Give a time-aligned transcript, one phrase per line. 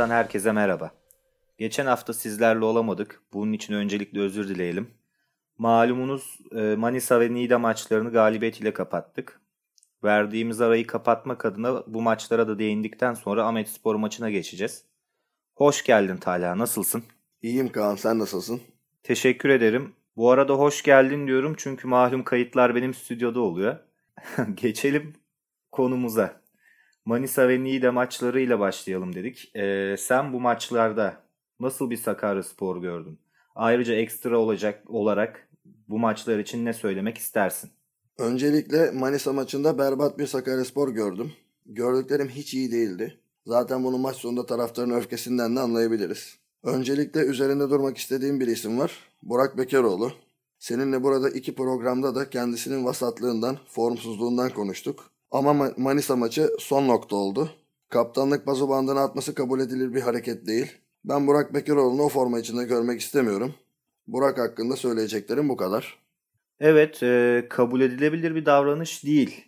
[0.00, 0.90] Arena'dan herkese merhaba.
[1.58, 3.22] Geçen hafta sizlerle olamadık.
[3.32, 4.90] Bunun için öncelikle özür dileyelim.
[5.58, 9.40] Malumunuz e, Manisa ve Nida maçlarını galibiyet ile kapattık.
[10.04, 14.84] Verdiğimiz arayı kapatmak adına bu maçlara da değindikten sonra Ahmet Spor maçına geçeceğiz.
[15.54, 17.02] Hoş geldin Talha, nasılsın?
[17.42, 18.60] İyiyim Kaan, sen nasılsın?
[19.02, 19.92] Teşekkür ederim.
[20.16, 23.76] Bu arada hoş geldin diyorum çünkü malum kayıtlar benim stüdyoda oluyor.
[24.54, 25.14] Geçelim
[25.72, 26.39] konumuza.
[27.10, 29.56] Manisa ve Niğde maçlarıyla başlayalım dedik.
[29.56, 31.22] Ee, sen bu maçlarda
[31.60, 33.18] nasıl bir Sakarya Spor gördün?
[33.54, 35.48] Ayrıca ekstra olacak olarak
[35.88, 37.70] bu maçlar için ne söylemek istersin?
[38.18, 41.32] Öncelikle Manisa maçında berbat bir Sakaryaspor gördüm.
[41.66, 43.20] Gördüklerim hiç iyi değildi.
[43.46, 46.38] Zaten bunu maç sonunda taraftarın öfkesinden de anlayabiliriz.
[46.62, 48.98] Öncelikle üzerinde durmak istediğim bir isim var.
[49.22, 50.12] Burak Bekeroğlu.
[50.58, 55.09] Seninle burada iki programda da kendisinin vasatlığından, formsuzluğundan konuştuk.
[55.30, 57.50] Ama Manisa maçı son nokta oldu.
[57.88, 60.72] Kaptanlık bazo bandına atması kabul edilir bir hareket değil.
[61.04, 63.54] Ben Burak Bekeroğlu'nu o forma içinde görmek istemiyorum.
[64.06, 65.98] Burak hakkında söyleyeceklerim bu kadar.
[66.60, 69.44] Evet, e, kabul edilebilir bir davranış değil.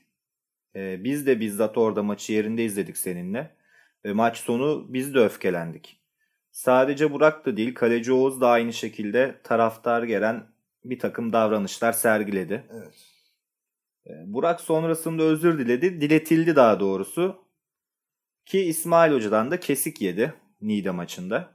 [0.76, 3.56] E, biz de bizzat orada maçı yerinde izledik seninle.
[4.04, 6.00] E, maç sonu biz de öfkelendik.
[6.50, 10.46] Sadece Burak da değil, Kaleci Oğuz da aynı şekilde taraftar gelen
[10.84, 12.64] bir takım davranışlar sergiledi.
[12.70, 13.11] Evet.
[14.06, 17.36] E, Burak sonrasında özür diledi, diletildi daha doğrusu.
[18.46, 21.52] Ki İsmail Hoca'dan da kesik yedi Niğde maçında.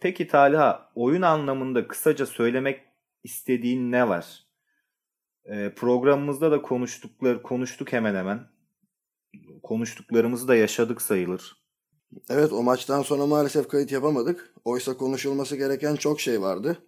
[0.00, 2.80] Peki Talha, oyun anlamında kısaca söylemek
[3.24, 4.46] istediğin ne var?
[5.44, 8.40] E, programımızda da konuştukları konuştuk hemen hemen.
[9.62, 11.56] Konuştuklarımızı da yaşadık sayılır.
[12.30, 14.54] Evet o maçtan sonra maalesef kayıt yapamadık.
[14.64, 16.78] Oysa konuşulması gereken çok şey vardı.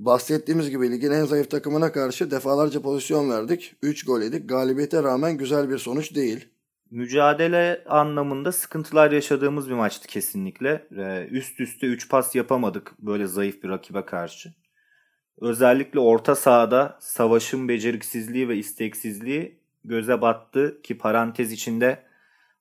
[0.00, 3.74] Bahsettiğimiz gibi ligin en zayıf takımına karşı defalarca pozisyon verdik.
[3.82, 4.48] 3 gol yedik.
[4.48, 6.48] Galibiyete rağmen güzel bir sonuç değil.
[6.90, 10.86] Mücadele anlamında sıkıntılar yaşadığımız bir maçtı kesinlikle.
[10.96, 14.54] Ee, üst üste 3 pas yapamadık böyle zayıf bir rakibe karşı.
[15.40, 22.02] Özellikle orta sahada savaşın beceriksizliği ve isteksizliği göze battı ki parantez içinde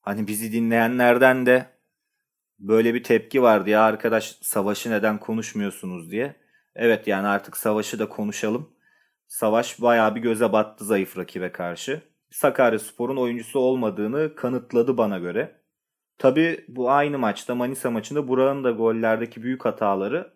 [0.01, 1.65] hani bizi dinleyenlerden de
[2.59, 6.48] böyle bir tepki vardı ya arkadaş savaşı neden konuşmuyorsunuz diye.
[6.81, 8.69] Evet yani artık savaşı da konuşalım.
[9.27, 12.01] Savaş bayağı bir göze battı zayıf rakibe karşı.
[12.31, 15.61] Sakaryaspor'un oyuncusu olmadığını kanıtladı bana göre.
[16.17, 20.33] Tabi bu aynı maçta Manisa maçında Burak'ın da gollerdeki büyük hataları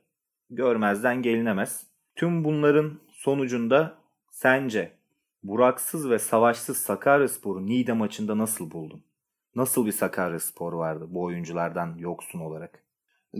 [0.50, 1.88] görmezden gelinemez.
[2.16, 3.98] Tüm bunların sonucunda
[4.32, 4.98] sence
[5.44, 9.04] Buraksız ve savaşsız Sakaryaspor'u Niğde maçında nasıl buldun?
[9.56, 12.84] Nasıl bir Sakaryaspor vardı bu oyunculardan yoksun olarak?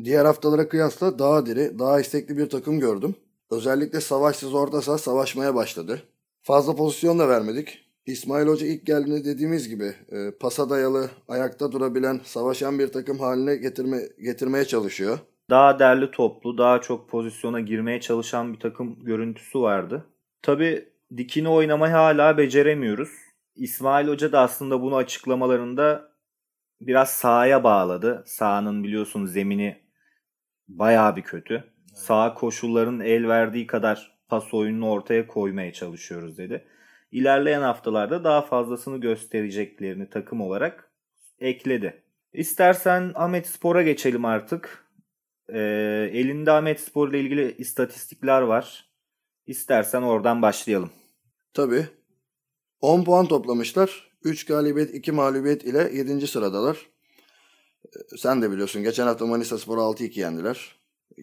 [0.04, 3.16] Diğer haftalara kıyasla daha diri, daha istekli bir takım gördüm.
[3.52, 6.04] Özellikle savaşsız orta saha savaşmaya başladı.
[6.42, 7.80] Fazla pozisyon da vermedik.
[8.06, 13.56] İsmail Hoca ilk geldiğinde dediğimiz gibi e, pasa dayalı, ayakta durabilen, savaşan bir takım haline
[13.56, 15.20] getirme, getirmeye çalışıyor.
[15.50, 20.06] Daha derli toplu, daha çok pozisyona girmeye çalışan bir takım görüntüsü vardı.
[20.42, 23.10] Tabi dikini oynamayı hala beceremiyoruz.
[23.56, 26.12] İsmail Hoca da aslında bunu açıklamalarında
[26.82, 28.24] biraz sahaya bağladı.
[28.28, 29.83] Sahanın biliyorsunuz zemini
[30.68, 31.64] bayağı bir kötü.
[31.94, 36.68] Sağ koşulların el verdiği kadar pas oyununu ortaya koymaya çalışıyoruz dedi.
[37.12, 40.92] İlerleyen haftalarda daha fazlasını göstereceklerini takım olarak
[41.40, 42.04] ekledi.
[42.34, 44.86] İstersen Ahmet Spor'a geçelim artık.
[45.50, 45.60] Ee,
[46.14, 48.90] elinde Ahmet Spor ile ilgili istatistikler var.
[49.48, 50.90] İstersen oradan başlayalım.
[51.54, 51.88] Tabii.
[52.82, 54.12] 10 puan toplamışlar.
[54.24, 56.28] 3 galibiyet 2 mağlubiyet ile 7.
[56.28, 56.93] sıradalar.
[57.86, 60.76] Ee, sen de biliyorsun geçen hafta Manisa Spor'u 6-2 yendiler.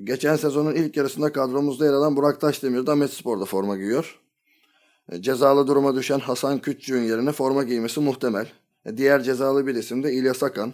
[0.04, 4.20] Geçen sezonun ilk yarısında kadromuzda yer alan Burak Taşdemir de Ahmet Spor'da forma giyiyor.
[5.12, 8.48] Ee, cezalı duruma düşen Hasan Küçüğün yerine forma giymesi muhtemel.
[8.86, 10.72] Ee, diğer cezalı bir isim de İlyas Akan.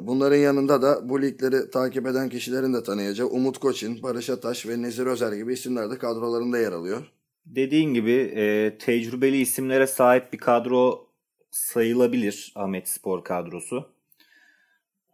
[0.00, 4.82] Bunların yanında da bu ligleri takip eden kişilerin de tanıyacağı Umut Koçin, Barış Ataş ve
[4.82, 7.02] Nezir Özer gibi isimler de kadrolarında yer alıyor.
[7.46, 11.06] Dediğin gibi e, tecrübeli isimlere sahip bir kadro
[11.50, 13.93] sayılabilir Ahmet Spor kadrosu.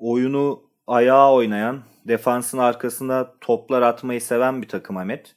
[0.01, 5.37] Oyunu ayağa oynayan, defansın arkasında toplar atmayı seven bir takım Ahmet.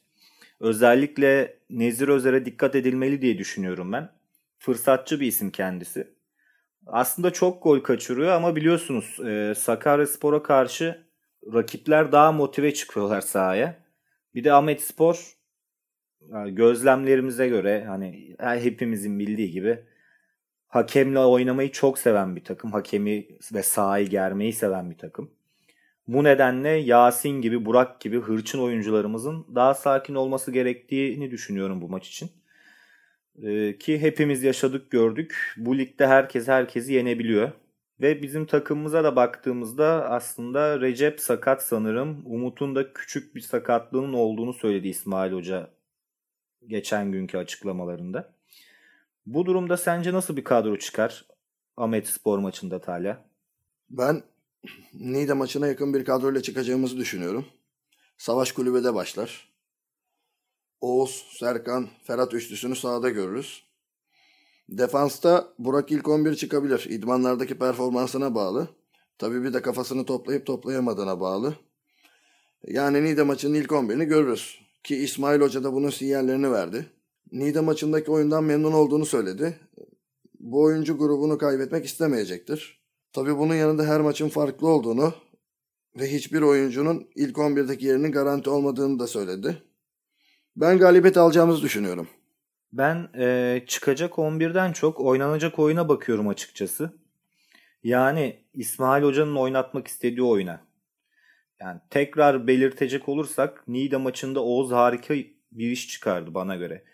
[0.60, 4.10] Özellikle Nezir Özer'e dikkat edilmeli diye düşünüyorum ben.
[4.58, 6.14] Fırsatçı bir isim kendisi.
[6.86, 11.06] Aslında çok gol kaçırıyor ama biliyorsunuz e, Sakaryaspor'a karşı
[11.54, 13.76] rakipler daha motive çıkıyorlar sahaya.
[14.34, 15.36] Bir de Ahmet Spor
[16.46, 19.84] gözlemlerimize göre hani hepimizin bildiği gibi
[20.68, 22.72] hakemle oynamayı çok seven bir takım.
[22.72, 25.30] Hakemi ve sahayı germeyi seven bir takım.
[26.08, 32.08] Bu nedenle Yasin gibi, Burak gibi hırçın oyuncularımızın daha sakin olması gerektiğini düşünüyorum bu maç
[32.08, 32.30] için.
[33.42, 35.54] Ee, ki hepimiz yaşadık gördük.
[35.56, 37.52] Bu ligde herkes herkesi yenebiliyor.
[38.00, 42.22] Ve bizim takımımıza da baktığımızda aslında Recep sakat sanırım.
[42.26, 45.70] Umut'un da küçük bir sakatlığının olduğunu söyledi İsmail Hoca
[46.66, 48.33] geçen günkü açıklamalarında.
[49.26, 51.26] Bu durumda sence nasıl bir kadro çıkar
[51.76, 53.24] Ahmet Spor maçında Talha?
[53.90, 54.22] Ben
[54.94, 57.46] Niğde maçına yakın bir kadroyla çıkacağımızı düşünüyorum.
[58.18, 59.54] Savaş kulübede başlar.
[60.80, 63.64] Oğuz, Serkan, Ferhat üçlüsünü sahada görürüz.
[64.68, 66.86] Defansta Burak ilk 11 çıkabilir.
[66.90, 68.68] İdmanlardaki performansına bağlı.
[69.18, 71.54] Tabii bir de kafasını toplayıp toplayamadığına bağlı.
[72.66, 74.60] Yani Niğde maçının ilk 11'ini görürüz.
[74.84, 76.93] Ki İsmail Hoca da bunun sinyallerini verdi.
[77.34, 79.58] Niğde maçındaki oyundan memnun olduğunu söyledi.
[80.40, 82.80] Bu oyuncu grubunu kaybetmek istemeyecektir.
[83.12, 85.14] Tabii bunun yanında her maçın farklı olduğunu
[85.98, 89.62] ve hiçbir oyuncunun ilk 11'deki yerinin garanti olmadığını da söyledi.
[90.56, 92.08] Ben galibiyet alacağımızı düşünüyorum.
[92.72, 96.92] Ben e, çıkacak 11'den çok oynanacak oyuna bakıyorum açıkçası.
[97.84, 100.60] Yani İsmail Hoca'nın oynatmak istediği oyuna.
[101.60, 105.14] Yani tekrar belirtecek olursak Nida maçında Oğuz harika
[105.52, 106.84] bir iş çıkardı bana göre.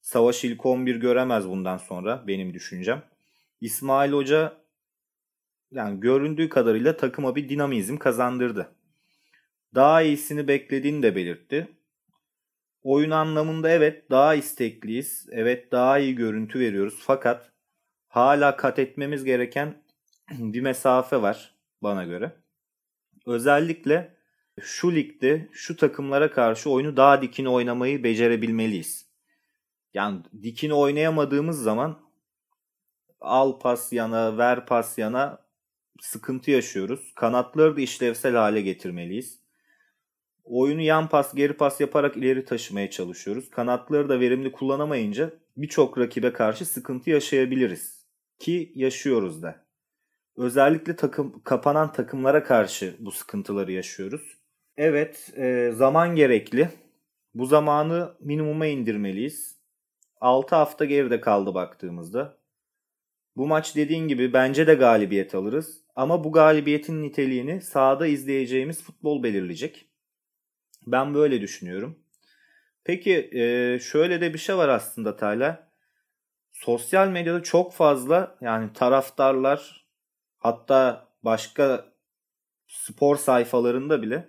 [0.00, 3.02] Savaş ilk 11 göremez bundan sonra benim düşüncem.
[3.60, 4.56] İsmail Hoca
[5.70, 8.72] yani göründüğü kadarıyla takıma bir dinamizm kazandırdı.
[9.74, 11.68] Daha iyisini beklediğini de belirtti.
[12.82, 15.28] Oyun anlamında evet daha istekliyiz.
[15.30, 16.98] Evet daha iyi görüntü veriyoruz.
[17.00, 17.52] Fakat
[18.08, 19.74] hala kat etmemiz gereken
[20.30, 22.32] bir mesafe var bana göre.
[23.26, 24.16] Özellikle
[24.60, 29.09] şu ligde şu takımlara karşı oyunu daha dikine oynamayı becerebilmeliyiz.
[29.94, 31.98] Yani dikine oynayamadığımız zaman
[33.20, 35.38] al pas yana, ver pas yana
[36.00, 37.12] sıkıntı yaşıyoruz.
[37.14, 39.40] Kanatları da işlevsel hale getirmeliyiz.
[40.44, 43.50] Oyunu yan pas, geri pas yaparak ileri taşımaya çalışıyoruz.
[43.50, 48.04] Kanatları da verimli kullanamayınca birçok rakibe karşı sıkıntı yaşayabiliriz.
[48.38, 49.64] Ki yaşıyoruz da.
[50.36, 54.38] Özellikle takım kapanan takımlara karşı bu sıkıntıları yaşıyoruz.
[54.76, 56.70] Evet, e, zaman gerekli.
[57.34, 59.59] Bu zamanı minimuma indirmeliyiz.
[60.20, 62.36] 6 hafta geride kaldı baktığımızda.
[63.36, 65.80] Bu maç dediğin gibi bence de galibiyet alırız.
[65.96, 69.86] Ama bu galibiyetin niteliğini sahada izleyeceğimiz futbol belirleyecek.
[70.86, 71.98] Ben böyle düşünüyorum.
[72.84, 75.70] Peki e, şöyle de bir şey var aslında Tayla.
[76.52, 79.86] Sosyal medyada çok fazla yani taraftarlar
[80.38, 81.92] hatta başka
[82.66, 84.28] spor sayfalarında bile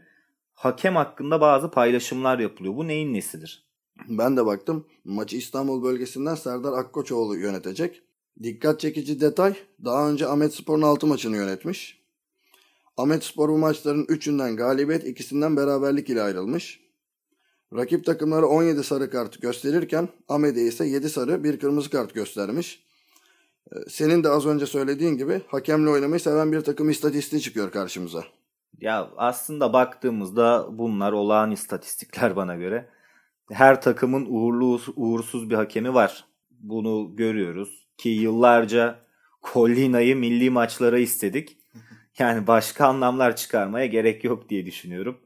[0.54, 2.76] hakem hakkında bazı paylaşımlar yapılıyor.
[2.76, 3.71] Bu neyin nesidir?
[4.10, 4.86] Ben de baktım.
[5.06, 8.02] Maçı İstanbul bölgesinden Serdar Akkoçoğlu yönetecek.
[8.44, 12.02] Dikkat çekici detay daha önce Ahmet Spor'un 6 maçını yönetmiş.
[12.98, 16.80] Ahmet Spor bu maçların 3'ünden galibiyet, ikisinden beraberlik ile ayrılmış.
[17.76, 22.84] Rakip takımlara 17 sarı kart gösterirken Ahmet'e ise 7 sarı bir kırmızı kart göstermiş.
[23.72, 28.24] Ee, senin de az önce söylediğin gibi hakemle oynamayı seven bir takım istatistiği çıkıyor karşımıza.
[28.82, 32.90] Ya aslında baktığımızda bunlar olağan istatistikler bana göre.
[33.52, 36.26] Her takımın uğurlu uğursuz bir hakemi var.
[36.60, 39.00] Bunu görüyoruz ki yıllarca
[39.54, 41.58] Collina'yı milli maçlara istedik.
[42.20, 45.18] Yani başka anlamlar çıkarmaya gerek yok diye düşünüyorum.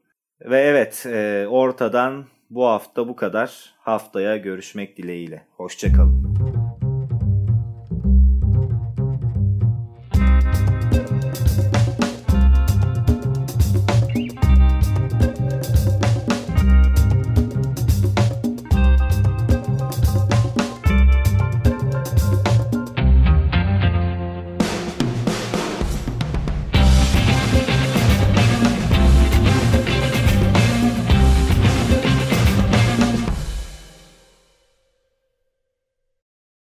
[0.42, 3.76] Ve evet e, ortadan bu hafta bu kadar.
[3.80, 5.46] Haftaya görüşmek dileğiyle.
[5.58, 6.55] Hoşçakalın.